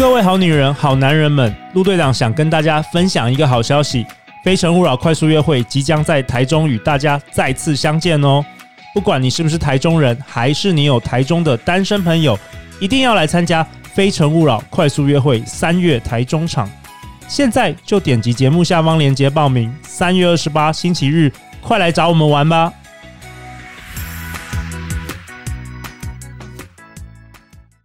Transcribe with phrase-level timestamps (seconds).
[0.00, 4.02] 各位好女人、好男人们，陆队长想跟大家分享一个好消息：
[4.42, 8.42] 《非诚勿扰》快速约会即将在台中与大家再次相见哦！
[8.94, 12.38] 不管你是不是台中人，还是你有台中的单身朋友，
[12.80, 16.66] 一定要来参加《非诚勿扰》快速约会三月台中场。
[17.28, 21.30] 现在就点击节目下方链接报名，三月二十八星期日，
[21.60, 22.72] 快来找我们玩吧！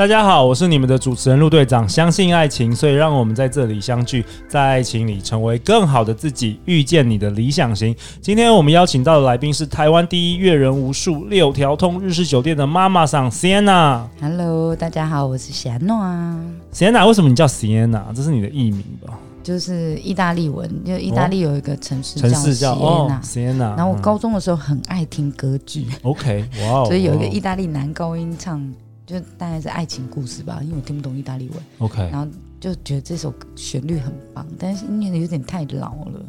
[0.00, 1.86] 大家好，我是你们的主持人陆队长。
[1.86, 7.94] 相信爱情，所以让我们在这里相聚，在爱情里成为更好的自己，遇见你的理想型。
[8.22, 14.00] 今天我们邀请到的来宾是台湾第一阅人无数、六条通日式酒店的妈妈桑 Sienna。
[14.22, 16.38] Hello，大家好，我是 Sienna。
[16.72, 18.00] Sienna，为什么你叫 Sienna？
[18.14, 19.18] 这是你的艺名吧？
[19.42, 22.74] 就是意大利文，就意大利有一个城市叫 Sienna，城市叫
[23.22, 23.76] Sienna。
[23.76, 25.84] 然后我高中的时候很爱听歌剧。
[26.00, 28.66] OK，哇哦， 所以有一个意大利男高音唱。
[29.10, 31.58] 就大概是爱情故事吧，因为我听不懂意大利文。
[31.78, 32.26] OK，然后
[32.60, 36.24] 就觉得这首旋律很棒，但是音乐有点太老了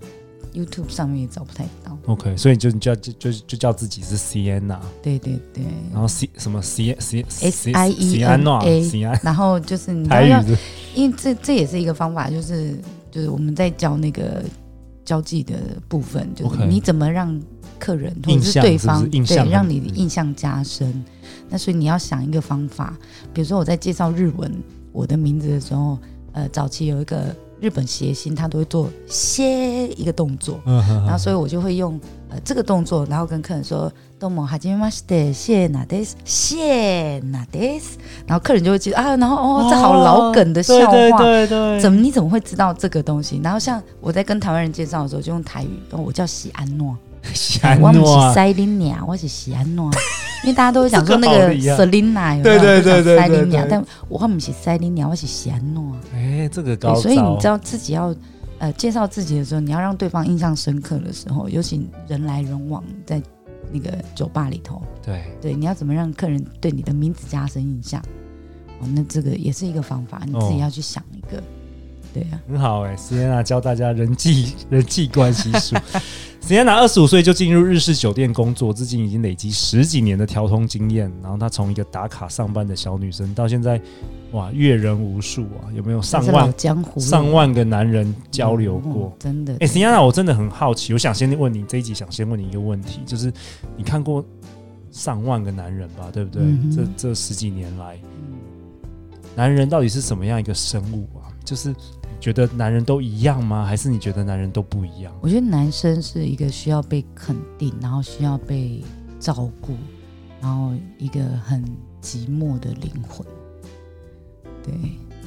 [0.52, 1.96] ，YouTube 上面也找不太到。
[2.08, 4.80] OK，所以就叫就就就叫自己是 Sienna。
[5.04, 5.64] 对对对。
[5.92, 10.44] 然后 C 什么 C C S I E N A，然后就是你要，
[10.96, 12.76] 因为这这也是一个方法，就是
[13.12, 14.44] 就是我们在教那个
[15.06, 15.56] 交际的
[15.88, 17.40] 部分，就是你怎么让
[17.78, 21.04] 客人或者是对方对让你的印象加深。
[21.51, 22.95] 那所以你要想一个方法，
[23.33, 24.53] 比如说我在介绍日文
[24.93, 25.99] 我的名字的时候，
[26.33, 43.41] 呃，早期有一个日本谐星，他都会做谢一个动作，嗯、然后所以我就会用呃这个动作，然后跟客人说どうもはじめまして、谢那です、谢那です，然后客人就会记得啊，然后哦，这好老梗的笑话，对对对对，怎么你怎么会知道这个东西？
[43.43, 46.97] 然后像我在跟台湾人介绍的时候，就用台语，我叫喜安诺。
[47.34, 49.91] 喜安诺，我不是塞琳妮，我是喜安诺，
[50.44, 55.96] 因为大家都会讲说那个 Selina，对对对对，塞琳妮，但我不是塞琳妮，我是喜安诺。
[56.16, 57.00] 哎，这个高招。
[57.00, 58.13] 所以你知道自己要
[58.57, 63.22] 呃介绍自己的时候，你要让对方印象深刻的时候，尤其人来人往在
[63.72, 68.01] 那个酒吧里头，对对，你要怎么让客人对你的名字加深印象？
[68.80, 71.38] 哦，那这个也是一个方法，你自己要去想一个。
[71.38, 71.44] 哦
[72.14, 75.76] 对呀、啊，很好哎、欸，Sienna 教大家人际 人际关系术。
[76.42, 81.10] Sienna 二十五岁就进入日式酒店工作，至今已经累积十几年的调通经验。
[81.22, 83.80] 然后她从一个打卡上班的小女生，到现在
[84.32, 89.10] 哇阅人无数啊，有没有上万江湖上万个男人交流过？
[89.10, 89.54] 嗯嗯、真的。
[89.60, 93.32] 哎，Sienna，我真的很好奇，我想先问你这一集，想先问你一个问题，就是
[93.78, 94.26] 你看过
[94.90, 96.10] 上万个男人吧？
[96.12, 96.42] 对不对？
[96.42, 98.00] 嗯、这这十几年来，
[99.36, 101.30] 男人到底是什么样一个生物啊？
[101.46, 101.74] 就是。
[102.22, 103.66] 觉得男人都一样吗？
[103.66, 105.12] 还是你觉得男人都不一样？
[105.22, 108.84] 我觉得男生是一个需要被肯定，然后需要被
[109.20, 109.74] 照顾，
[110.40, 111.66] 然后一个很
[112.00, 113.26] 寂寞的灵魂。
[114.64, 114.74] 对，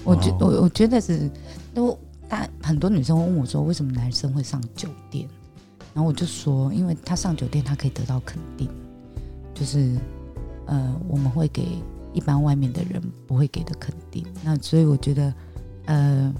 [0.04, 1.28] 我觉我我觉得是
[1.74, 5.28] 都大很多女生会问我说，为什么男生会上酒店？
[5.92, 8.68] 然后我就说，因为他上酒店，他可以得到肯定，
[9.52, 9.96] 就是
[10.66, 11.66] 呃，我们会给
[12.12, 14.24] 一般外面的人不会给的肯定。
[14.44, 15.34] 那所以我觉得，
[15.86, 16.32] 呃。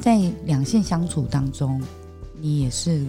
[0.00, 1.80] 在两性相处当中，
[2.40, 3.04] 你也是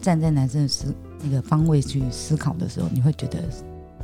[0.00, 0.92] 站在男生的思
[1.22, 3.38] 那个方位去思考的时候，你会觉得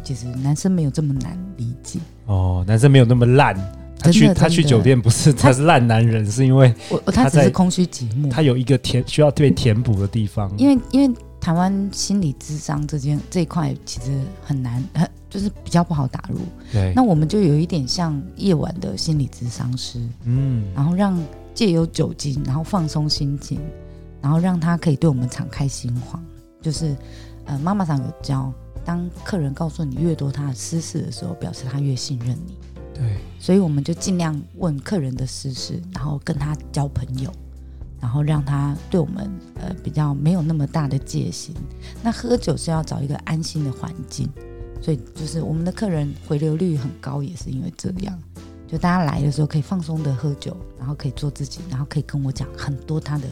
[0.02, 3.56] 其实男生没有这么难理解哦，男生没有那么烂。
[3.98, 10.52] 他去他去酒店不是他是烂男人，是因为我他只是空虚寂寞，他有一个填需要被填补的地方。
[10.58, 16.38] 因为因为台湾心理智商这件这一块其实很难，很就是比较不好打入。
[16.70, 21.18] 对，那我们就有一点像夜晚的心理智商师，嗯，然后让。
[21.54, 23.60] 借由酒精，然后放松心情，
[24.20, 26.22] 然后让他可以对我们敞开心房。
[26.60, 26.96] 就是，
[27.44, 28.52] 呃，妈妈上有教，
[28.84, 32.56] 当客人告诉你越多他的私事的时候，表示他越信任你。
[32.94, 37.30] 对，所以我们就尽量问客人的私事，然后跟他交朋友，
[38.00, 41.54] 然后让他对我们呃比较没有那么大的戒心。
[42.02, 44.28] 那喝酒是要找一个安心的环境，
[44.80, 48.18] 所以就是我们的客人回流率很高，也是因为这样。
[48.66, 53.24] 就大家来的时候可以放松的喝酒，然后可以做自己，然后可以跟我讲很多他的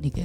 [0.00, 0.20] 那个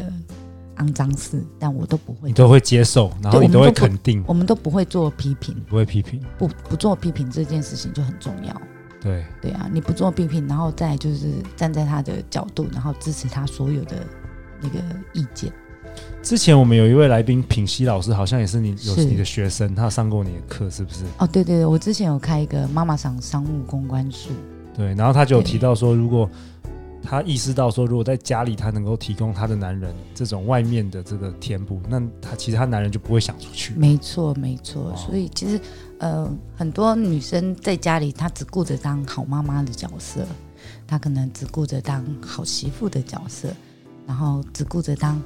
[0.78, 8.62] 肮脏事，但我都不会，你都会接受，然后你都会肯定，我们都不会做批评，不会批评，不不做批评这件事情就很重要。
[9.02, 9.24] 对。
[9.42, 13.98] 对啊，你不做批评，然后再就是站在他的角度，然后支持他所有的
[14.62, 14.80] 那个
[15.14, 15.52] 意见。
[16.22, 21.06] 之前我们有一位来宾品熙老师，好像也是你有你的学生，他上过你的课，是不是？
[21.20, 24.32] 哦，对对对，我之前有开一个妈妈桑商务公关术，
[24.76, 26.30] 对，然后他就有提到说，如果
[27.02, 33.74] 他意识到说，如果在家里他能够提供他的男人这种外面的这个填补，那他其实他男人就不会想出去。
[33.76, 34.94] 没错，没错。
[34.98, 35.58] 所以其实
[36.00, 40.28] 呃，很多女生在家里，她只顾着当好妈妈的角色，
[40.86, 43.48] 她可能只顾着当好媳妇的角色，
[44.06, 45.22] 然后只顾着当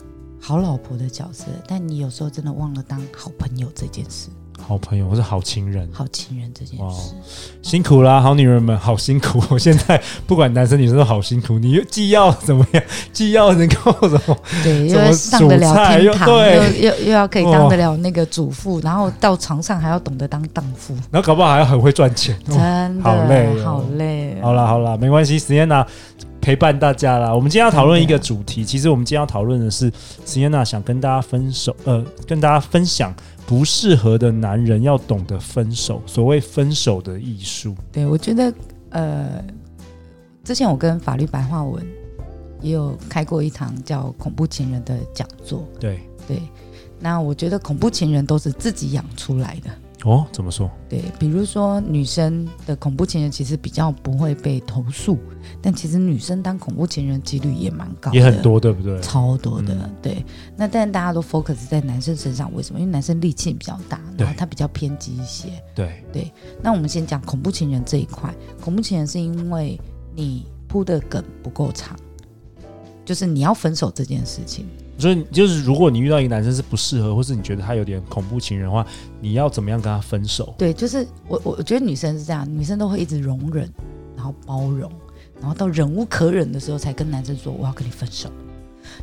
[0.52, 4.28] 好老婆的角色，但你有时候真的忘了当好朋友这件事。
[4.62, 7.14] 好朋友，我是好情人，好情人这件事，
[7.62, 9.42] 辛苦啦，好女人们，好辛苦。
[9.50, 12.84] 我现在不管男生女生都好辛苦，你又既要怎么样，
[13.14, 22.58] 既要能够怎么，对，又要上得了天堂，又又又要可以当得了那个主妇，然后到床上还要懂得当荡妇，然后搞不好还要很会赚钱，真
[22.98, 24.36] 的好累，好累。
[24.42, 25.86] 好了好了，没关系，时间呢？
[26.42, 27.34] 陪伴大家啦。
[27.34, 29.92] 我们今天要讨论一个主题，其实我们今天要讨论的是
[30.26, 33.14] ，Sienna 想跟大家分手，呃，跟大家分享
[33.46, 37.76] 不适合的男人要懂得分手，所谓分手的艺术。
[37.92, 38.54] 对，我觉得，
[38.90, 39.44] 呃，
[40.44, 41.86] 之前我跟法律白话文
[42.60, 45.64] 也有开过一堂叫“恐怖情人”的讲座。
[45.80, 46.42] 对对，
[47.00, 49.70] 那我觉得恐怖情人都是自己养出来的。
[50.04, 50.68] 哦，怎么说？
[50.90, 55.20] 对，比如说女生的恐怖情人其实比较不会被投诉，
[55.62, 59.00] 但其实女生当恐怖情人几率也蛮高，也很多，对不对？
[59.02, 60.26] 超多的，嗯、对。
[60.58, 62.80] 那但大家都 focus 在男生身上，为什么？
[62.80, 65.50] 因为男生力气比较大，然后他比较偏激一些。
[65.76, 66.32] 对对。
[66.62, 69.80] 那我们先讲恐怖情人这一块，恐怖情人是因为
[70.16, 71.96] 你铺的梗不够长，
[73.06, 74.66] 就是你要分手这件事情。
[74.98, 78.86] 所以就是，如果你遇到一个男生是不适合，或是你觉得他有点恐怖情人的话，
[79.20, 80.54] 你要怎么样跟他分手？
[80.60, 83.68] 对，就是我我我觉得女生是这样，女生都会一直容忍，
[84.16, 84.92] 然后包容，
[85.42, 88.30] 然后到忍无可忍的时候才跟男生说我要跟你分手。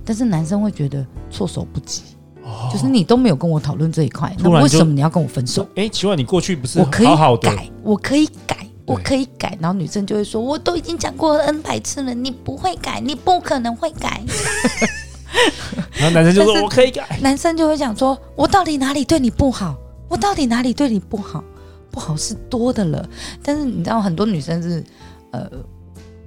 [0.04, 2.02] 但是男生会觉得措手不及，
[2.42, 5.66] 哦、就是你都没有跟我讨论这一块，那为什么你要跟我分手？
[5.74, 7.50] 哎，奇怪，你过去不是好好的？
[7.82, 9.58] 我可以改，我可以改，我可以改。
[9.60, 14.22] 然后女生就会说，我都已经讲过 N 百次了，你不会改，你不可能会改。
[15.98, 19.76] 然后男生就说：“我可以改。”男生就会讲说：“我到底哪里对你不好？
[20.08, 21.44] 我到底哪里对你不好？
[21.90, 23.06] 不好是多的了。
[23.42, 24.82] 但是你知道，很多女生是
[25.32, 25.46] 呃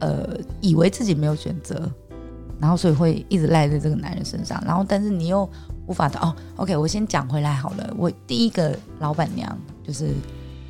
[0.01, 1.89] 呃，以为自己没有选择，
[2.59, 4.61] 然后所以会一直赖在这个男人身上。
[4.65, 5.49] 然后，但是你又
[5.87, 6.35] 无法的哦。
[6.57, 7.93] OK，我先讲回来好了。
[7.97, 9.57] 我第一个老板娘
[9.87, 10.13] 就是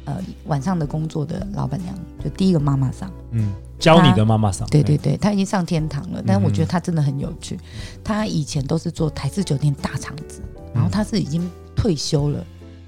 [0.05, 3.09] 呃晚上的工作的老板娘，就第一个妈妈桑。
[3.31, 3.51] 嗯。
[3.79, 6.21] 教你的妈妈桑，对对对，她已经上天堂了。
[6.23, 7.59] 但是我觉得她真的很有趣。
[8.03, 10.39] 她以前都是做台式酒店大厂子，
[10.71, 12.45] 然后她是已经退休了，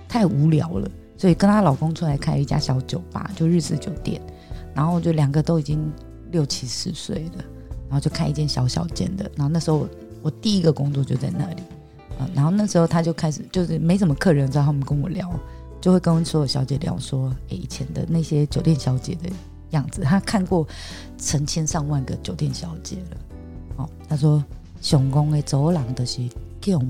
[0.07, 0.87] 太无聊了，
[1.17, 4.21] 所以跟她老公出来开一家小酒吧，就日式酒店。
[4.75, 5.91] 然后就两个都已经
[6.33, 7.37] 六七十岁的，
[7.87, 9.23] 然后就开一间小小间的。
[9.37, 9.87] 然后那时候
[10.21, 11.63] 我第一个工作就在那里，
[12.19, 15.31] 嗯，然后那时候他就开始就是没什么客人，知道他们跟我聊，
[15.79, 19.29] 就会跟所有小姐聊说，哎，以前的那些酒店小姐的。
[19.73, 20.67] 样子，他看过
[21.17, 23.17] 成千上万个酒店小姐了。
[23.77, 24.43] 哦，他说
[24.83, 26.21] 熊公的走廊的是
[26.61, 26.87] 这种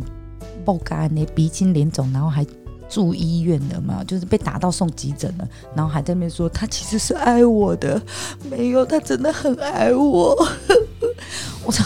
[0.66, 2.46] 爆肝的鼻青脸肿，然后还
[2.94, 8.00] 住医院的嘛，就是被打到送急诊了，然后还在那边说他其实是爱我的，
[8.52, 10.36] 没有，他真的很爱我。
[11.66, 11.84] 我操，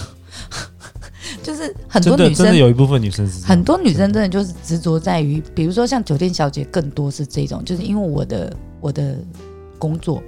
[1.41, 9.15] 就是很多女生真的有一部分女生是很多女生真的就是执着在于，比如说像酒店小姐，更多是这种，就是因为我的我的
[9.79, 10.21] 工作。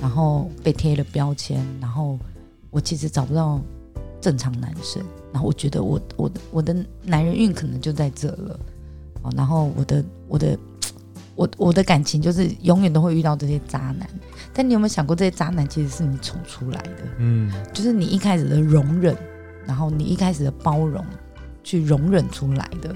[0.00, 2.16] 然后被贴了标签，然后
[2.70, 3.60] 我其实找不到
[4.20, 6.72] 正常男生，然后我觉得我我的我的
[7.02, 8.60] 男人运可能就在这了，
[9.22, 10.58] 哦，然后我的我的
[11.34, 14.08] 我我的感情就是永远都会遇到这些渣男，
[14.52, 17.04] 但你有没有想过这些渣男其实是你宠出来的？
[17.18, 19.16] 嗯，就是你一开始的容忍，
[19.66, 21.04] 然后你一开始的包容，
[21.62, 22.94] 去容忍出来的，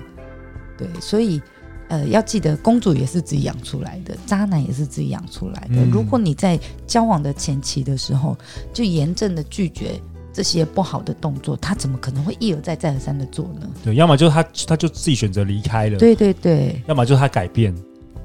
[0.76, 1.40] 对，所以。
[1.88, 5.74] 呃，要记得，公主也是自己养出来的，渣男也是自己养出来的。
[5.76, 8.34] 嗯、如果你在交往的前期的时候，
[8.72, 10.00] 就严正的拒绝
[10.32, 13.68] 这些不好的动作，他怎么可能会一而再、再而三的做呢？
[13.84, 15.98] 对，要么就是他，他就自己选择离开了。
[15.98, 16.82] 对对对。
[16.86, 17.74] 要么就是他改变，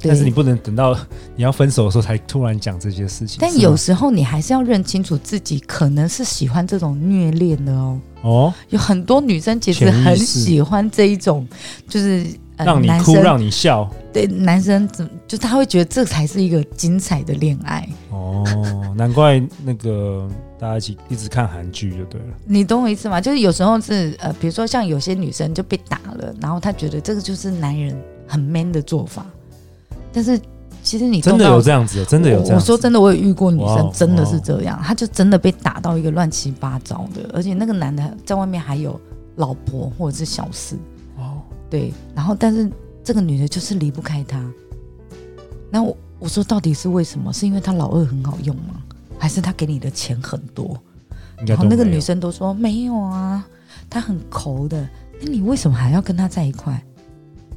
[0.02, 0.98] 但是你不能等到
[1.36, 3.38] 你要分手的时候才突然讲这些事情。
[3.42, 8.00] 但有时候你还是要认清楚自己可能是喜欢这种虐恋的哦。
[8.22, 11.48] 哦，有很多女生其实很喜欢这一种，
[11.88, 12.26] 就是。
[12.58, 18.44] 让你哭，让你笑，对男生怎就他会觉得这才是一个精彩的恋爱哦，
[18.96, 20.28] 难怪那个
[20.60, 22.28] 大家一起一直看韩剧就对了。
[22.46, 23.22] 你懂我意思吗？
[23.22, 27.96] 就是有时候是呃，比如说像有些女生就被打了，然后她觉得这个就是男人
[28.28, 29.26] 很 man 的做法，
[30.12, 30.40] 但是
[30.82, 32.54] 其实你真的有这样子，真的有这样子。
[32.56, 39.00] 我说真的，我有遇过女生真的是这样，她就真的被打到一个乱七八糟的，而且那个男的在外面还有
[39.36, 40.76] 老婆或者是小四。
[41.70, 42.70] 对，然后但是
[43.04, 44.44] 这个女的就是离不开他。
[45.70, 47.32] 那我我说到底是为什么？
[47.32, 48.82] 是因为他老二很好用吗？
[49.20, 50.82] 还还是他给你的钱很多？
[51.46, 53.46] 然后那个女生都说没有啊，
[53.90, 54.88] 他很抠的。
[55.20, 56.82] 那你为什么还要跟他在一块？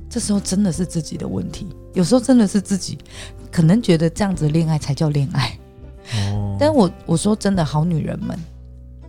[0.08, 1.68] 这时候真的是自己的问题。
[1.94, 2.98] 有时候真的是自己
[3.52, 5.56] 可能觉得这样子恋爱才叫恋爱。
[6.16, 6.56] 哦。
[6.58, 8.36] 但我我说真的，好女人们，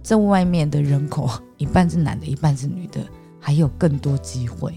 [0.03, 1.27] 这外面的人口
[1.57, 3.01] 一半是男的，一半是女的，
[3.39, 4.71] 还有更多机会。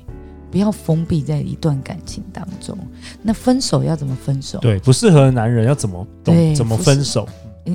[0.55, 2.79] 不要封闭在一段感情当中。
[3.23, 4.61] 那分手要怎么分手？
[4.61, 7.29] 对，不适合的男人要怎么懂怎么分手？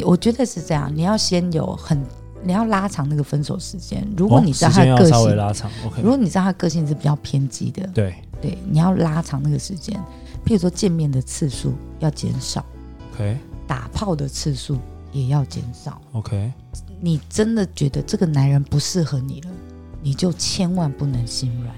[0.06, 2.02] 我觉得是这样，你要先有很，
[2.42, 4.08] 你要拉长那个分手时间。
[4.16, 5.70] 如果你知道他的个性，稍微拉长。
[5.98, 9.94] 如果你知道他个性是比较偏激的，对对，你要拉长那个时间。
[10.46, 12.66] 譬如说见面的次数要减少
[13.14, 13.38] ，OK。
[13.68, 14.78] 打炮的次数
[15.12, 16.50] 也要减少，OK。
[17.02, 19.50] 你真的觉得这个男人不适合你了，
[20.02, 21.76] 你就千万不能心软。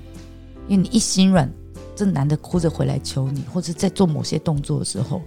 [0.72, 1.52] 因为你一心软，
[1.94, 5.22] 这男的哭着回来求你，或者在做某些动作的时候，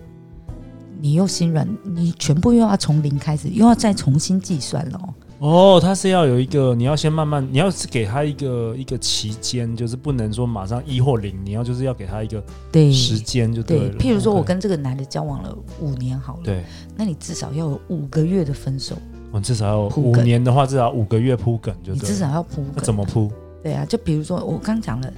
[0.99, 5.15] 你又心软，你全部又要从零开始，又要再重新计算了。
[5.41, 13.91] 哦，他是要有一个，你要先慢慢，你要是给他一个一个期间，就是不能说马上一或零，你要就是要给他一个对时间就对了。
[13.91, 16.65] 对，譬如说我跟这个男的交往了五年好了，对，
[16.97, 18.97] 那你至少要有五个月的分手。
[19.31, 22.83] 我至少要五年的话，至少五个月铺梗就对，你至少要铺梗。
[22.83, 23.31] 怎么铺？
[23.63, 25.13] 对啊，就比如说我刚讲了，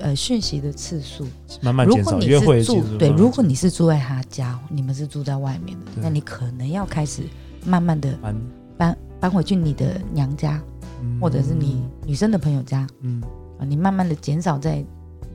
[0.00, 1.26] 呃，讯息的次数。
[1.60, 7.22] 慢慢减少，如果你是约会住对，如果你是住在他家，你们是住在外面的，那你可能要开始
[7.64, 8.34] 慢慢的搬。
[8.76, 10.62] 搬搬回去你的娘家，
[11.02, 13.20] 嗯、或者是你女生的朋友家，嗯。
[13.58, 14.84] 啊，你慢慢的减少在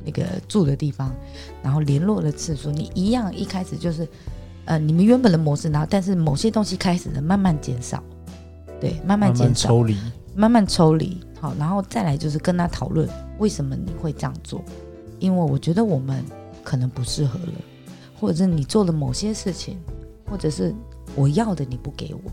[0.05, 1.13] 那个住的地方，
[1.62, 4.08] 然后联络的次数，你一样一开始就是
[4.63, 8.01] 呃你们原本的模式，然后但是某些东西开始的慢慢减少，
[8.79, 9.98] 对，慢慢减少，抽离，
[10.35, 11.21] 慢慢抽离。
[11.39, 14.63] 好，然后再来就是跟他讨论为什么你会这样做，
[15.19, 16.23] 因为我觉得我们
[16.63, 17.53] 可能不适合了，
[18.17, 19.77] 或者是你做了某些事情，
[20.25, 20.73] 或者是
[21.15, 22.31] 我要的你不给我，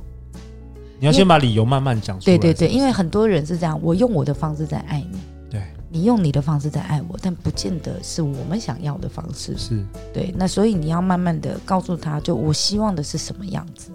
[1.00, 2.38] 你要先把理由慢慢讲出来。
[2.38, 5.18] 对对对，因为很多人是这样，我用我的方式在爱你，
[5.50, 9.58] 对，你用你的方式在爱我，但不见得是我们想要的方式。
[9.58, 13.90] 是，对，那所以你要慢慢的告诉他就我希望的是什么样子。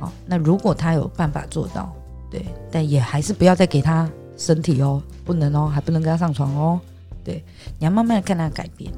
[0.00, 1.94] 好，那如果他有办法做到，
[2.32, 4.10] 对，但也还是不要再给他。
[4.34, 6.80] 身体哦，不能哦，还不能跟他上床哦。
[7.22, 7.44] 对，
[7.78, 8.90] 你要慢慢的看他改变。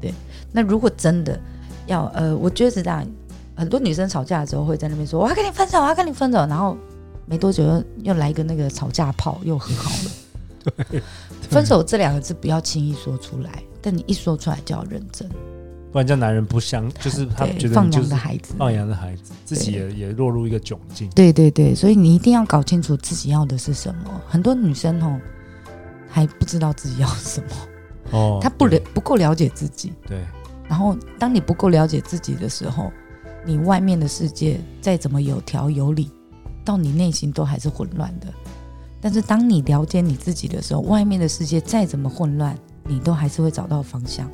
[0.00, 0.12] 对，
[0.52, 1.40] 那如果真的
[1.86, 3.04] 要呃，我觉得是这样，
[3.56, 6.76] 很多女生吵架的时候会在那边说：“我要跟你分手，我要跟你分手。”然后
[7.24, 10.84] 没多久又又来一个那个吵架炮，又和好了。
[10.90, 11.02] 对，
[11.48, 15.28] 分手这两个字不要轻易说出来，但你一说出来就要认真。
[15.96, 21.08] 不然叫男人不相，就是他觉得放羊的孩子，放羊的孩子自己也也落入一个窘境。
[21.14, 24.20] 对对对，所以你一定要搞清楚自己要的是什么。
[24.28, 25.18] 很多女生哦，
[26.06, 27.46] 还不知道自己要什么
[28.10, 29.90] 哦，她不了不够了解自己。
[30.06, 30.22] 对。
[30.68, 32.92] 然后，当你不够了解自己的时候，
[33.46, 36.10] 你外面的世界再怎么有条有理，
[36.62, 38.26] 到你内心都还是混乱的。
[39.00, 44.30] 但是，当你了解你自己的时候，外面的世界再怎么混乱，你都还是会找到方向。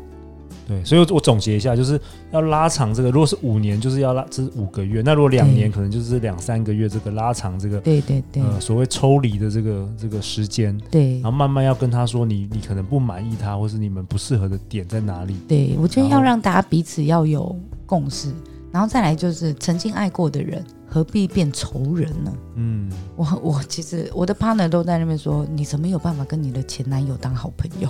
[0.68, 2.00] 对，所以我总结一下，就是
[2.30, 3.10] 要拉长这个。
[3.10, 6.82] 如果是五年，就是要拉这是五个月；那如果两年，可能就是两三个月。
[6.92, 15.36] 这个拉长这个，对对对，呃，所谓抽离的这个这个时间，对，然后慢慢要跟他说你，你你可能不满意他，或是你们不适合的点在哪里？
[15.48, 18.30] 对，我觉得要让大家彼此要有共识，
[18.70, 22.32] 然后再来就是曾经爱过的人，何必变仇人呢？
[22.56, 27.88] 嗯，我我其实我的 partner 都在那边说，你怎么有办法跟你的前男友当好朋友？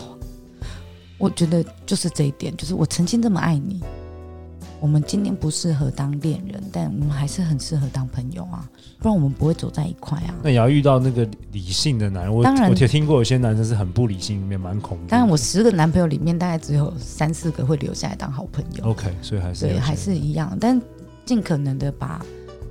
[1.22, 3.80] 我觉得就是这一点，就是我曾经这么爱你，
[4.80, 10.34] 我们今天不适合当恋人，但我们还是很适合当朋友啊，不然我们不会走在一块啊。
[10.42, 15.04] 那也要遇到那个理性的男人，我当然我也听过有些男生是很不理性，里面蛮恐怖。
[15.06, 18.86] 当然，我十个男朋友里面大概只有三四个会留下来当好朋友。
[18.86, 20.82] OK，所以还是对，还是一样，但
[21.24, 22.20] 尽可能的把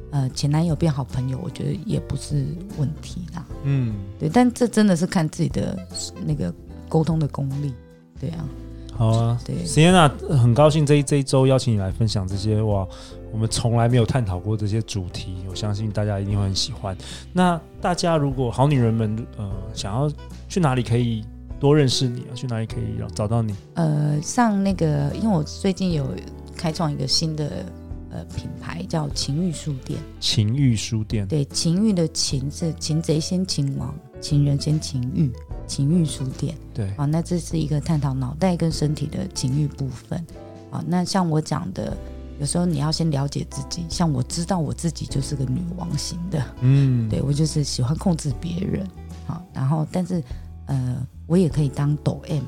[0.10, 2.46] 呃前男友变好朋友，我觉得也不是
[2.78, 3.46] 问题啦。
[3.64, 5.88] 嗯，对，但这真的是看自己的
[6.26, 6.54] 那个
[6.90, 7.74] 沟通的功力。
[8.22, 8.46] 对啊，
[8.94, 12.88] 好啊，对，Sienna，很高兴这一这一周邀请你来分享这些哇，
[13.32, 16.96] 我们从来没有探讨过这些主题，我相信大家一定会很喜欢。
[17.34, 20.12] 那大家如果好女人们呃想要
[20.48, 21.26] 去哪里可以
[21.60, 22.32] 多认识你啊？
[22.36, 23.56] 去哪里可以找到你？
[23.74, 26.08] 呃，上那个，因为我最近有
[26.56, 27.66] 开创一个新的
[28.12, 30.00] 呃品牌，叫情欲书店。
[30.20, 35.32] 情欲书店，对，情欲的情是擒贼先擒王，情人先情欲。
[35.68, 40.24] 情欲书店，对，啊，那这是一个探讨脑袋跟身体的情欲部分，
[40.70, 41.96] 啊，那像我讲的，
[42.40, 48.88] 有时候你要先了解自己，像我知道我自己就是个女王型的，嗯， 对，我就是喜欢控制别人，
[49.26, 50.24] 好，然后但是
[50.68, 52.44] 呃，我也可以当抖 M，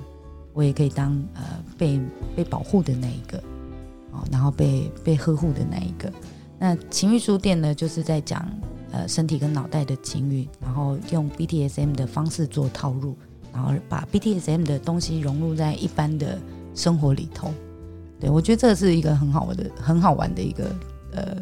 [0.53, 1.43] 我也可以当呃
[1.77, 1.99] 被
[2.35, 3.37] 被保护的那一个，
[4.11, 6.11] 啊，然后被被呵护的那一个。
[6.59, 8.47] 那情欲书店呢，就是在讲
[8.93, 13.17] 呃身体跟脑袋的情欲，然后用 BTSM 的方式做套路，
[13.51, 16.39] 然后把 BTSM 的东西融入在一般的
[16.73, 17.51] 生活里头。
[18.19, 20.73] 对，我觉得这是一个很好的、很好玩的一个
[21.11, 21.35] 呃。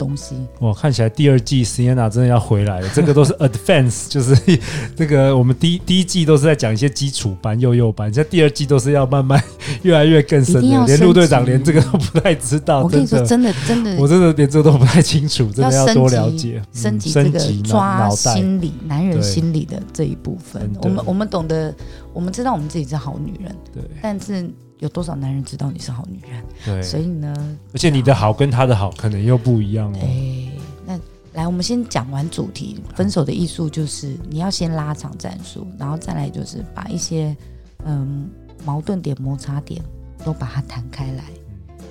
[0.00, 2.88] 东西哇，看起来第二季 Sienna 真的要回来了。
[2.96, 4.34] 这个都是 Advance，就是
[4.96, 9.42] 这个我们第一第一季都是在讲一些基础班、幼幼班，像第二季都是要慢慢
[9.82, 10.86] 越来越更深的。
[10.86, 12.82] 连陆队长连这个都不太知道。
[12.82, 16.62] 我跟你说，真的真的，我真的连这个都不太清楚，真的要多了解。
[16.72, 21.74] 升级这个抓心理、男人心理的这一部分，我们我们懂得，
[22.14, 24.50] 我们知道我们自己是好女人，对，但是。
[24.80, 26.44] 有多少男人知道你是好女人？
[26.64, 27.34] 对，所以呢，
[27.72, 29.98] 而且你的好跟他的好可能又不一样哦。
[30.00, 30.50] 对，
[30.86, 30.98] 那
[31.34, 32.80] 来，我们先讲完主题。
[32.96, 37.36] 分手的艺术就是你要先拉长战术，然后再来就是把一些
[37.84, 38.28] 嗯
[38.64, 39.80] 矛盾点、摩擦点
[40.24, 41.24] 都把它谈开来，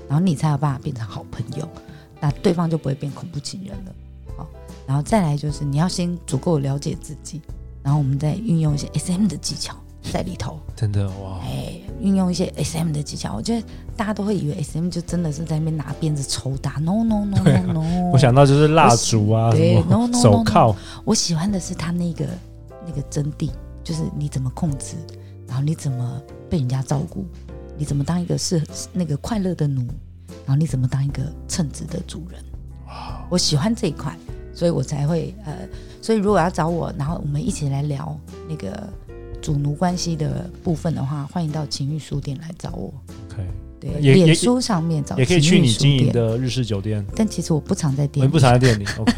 [0.08, 1.69] 然后你才有办法变成好朋友，
[2.19, 3.96] 那对方就不会变恐怖情人了。
[4.36, 4.48] 好，
[4.88, 7.39] 然后再来就是你要先足够了解自己，
[7.84, 9.75] 然后我们再运用一些 SM 的技巧。
[10.01, 11.39] 在里头，真的哇！
[11.44, 16.74] 哎，运用一些 SM 的技巧，我觉得大家都会以为 SM 就真的是在那边拿鞭子抽打。
[16.79, 18.12] No no no no no！
[18.12, 20.75] 我想到就是蜡烛啊，对，no no no，手铐。
[21.03, 22.25] 我喜欢的是他那个
[22.86, 23.51] 那个真谛，
[23.84, 24.96] 就是你怎么控制，
[25.48, 27.25] 然后你怎么被人家照顾，
[27.77, 28.63] 你怎么当一个是
[28.94, 29.82] 那个快乐的奴，
[30.46, 32.41] 然后你怎么当一个称职的主人。
[32.88, 34.18] 哇，我喜欢这一块，
[34.53, 35.53] 所以我才会呃，
[36.01, 38.89] 所以如果要找我，然后我们一起来聊那个。
[39.41, 42.93] 主奴关系的部分的话，欢迎到情欲书店来找我。
[43.31, 43.48] OK，
[43.79, 47.05] 对，脸书上面找，也可以去你经营的日式酒店。
[47.15, 48.86] 但其实我不常在店里，我不常在店里。
[48.98, 49.13] OK，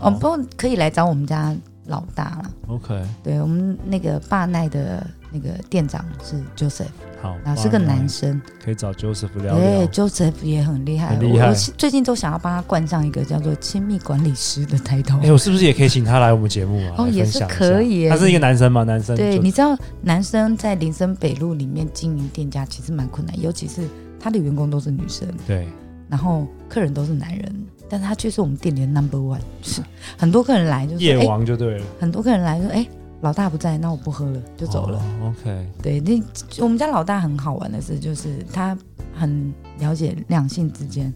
[0.00, 1.54] 我们不过可以来找我们家
[1.86, 2.50] 老大了。
[2.68, 6.86] OK，对我们那个霸奈的那个店长是 Joseph。
[7.20, 9.56] 好，然后是个男生，可以找 Joseph 聊聊。
[9.56, 11.48] 对，Joseph 也很厉害，很厉害。
[11.48, 15.18] 我最近都想要帮他冠上一个叫做亲密管理师的抬头。
[15.22, 16.96] 哎，我是不是也可以请他来我们节目啊？
[16.98, 18.10] 哦，也是可以。
[18.10, 18.84] 他是一个男生吗？
[18.84, 19.16] 男生。
[19.16, 23.88] 对，你知道男生在林森北路里面经营店家其实蛮困难，尤其是
[24.20, 25.26] 他的员工都是女生。
[25.46, 25.66] 对。
[26.14, 29.82] 然后客人都是男人，但他却是我们店里的 Number One，就是
[30.16, 31.84] 很多客人来就是夜王就对了。
[31.98, 32.86] 很多客人来说，哎。
[33.20, 35.02] 老大不在，那我不喝了，就走了。
[35.22, 36.22] Oh, OK，对，那
[36.62, 38.76] 我们家老大很好玩的是，就是他
[39.14, 41.10] 很了解两性之间，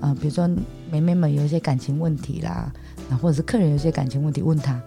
[0.00, 0.50] 呃，比如说
[0.90, 2.72] 妹妹们有一些感情问题啦，
[3.08, 4.82] 那或者是客人有一些感情问题问他，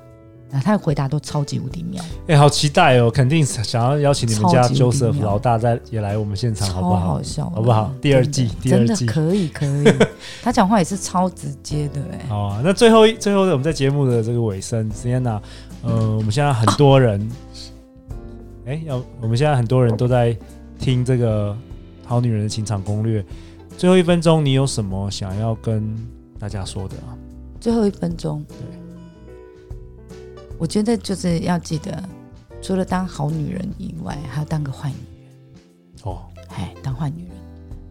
[0.56, 2.02] 啊，他的回答都超级无敌妙。
[2.28, 3.12] 哎、欸，好期待哦！
[3.12, 7.00] 肯定想要邀请你们家 Joseph 老大再也来我们现场，好不好？
[7.00, 7.92] 好笑，好不好？
[8.02, 9.84] 第二季，第二季可以可以。
[10.42, 12.26] 他讲话也是超直接的，哎。
[12.30, 15.42] 好啊，那最后最后我们在节目的这个尾声，Sienna。
[15.84, 17.30] 呃，我们现在很多人，
[18.66, 20.36] 哎、欸，要我们现在很多人都在
[20.80, 21.52] 听这个
[22.06, 23.22] 《好女人的情场攻略》。
[23.78, 25.94] 最后一分钟，你有什么想要跟
[26.40, 27.12] 大家说的啊？
[27.60, 28.56] 最后一分钟，对，
[30.58, 32.04] 我觉得就是要记得，
[32.62, 35.34] 除了当好女人以外，还要当个坏女人。
[36.04, 37.32] 哦，哎，当坏女人，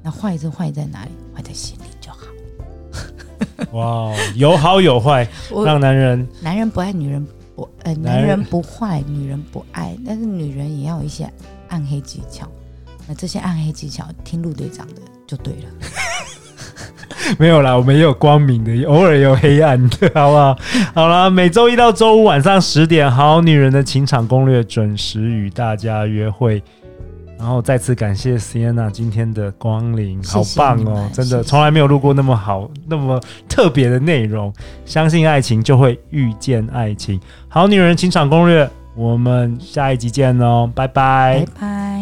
[0.03, 1.11] 那坏是坏在哪里？
[1.35, 2.19] 坏在心里就好。
[3.79, 5.29] 哇，有好有坏，
[5.65, 7.27] 让男人男人不爱女人。
[7.57, 11.33] 不，呃，男人不坏，女人不爱，但是女人也要有一些
[11.69, 12.49] 暗黑技巧。
[13.07, 15.69] 那这些暗黑技巧，听陆队长的就对了。
[17.39, 20.57] 没有啦，我们也有光明的，偶尔也有黑暗的， 好不好？
[20.95, 26.63] 好啦，每周一到周五晚上十点，《好女人的情场攻略》准时与大家约会。
[27.37, 31.11] 然后再次感谢 Sienna 今天的光临，好棒哦！
[31.13, 34.51] 真的从来没有录过那么好、那么特别的内容。
[34.87, 37.21] 相信爱情，就会遇见爱情。
[37.49, 41.94] 好女人情场攻略，我们下一集见哦，拜拜，拜拜。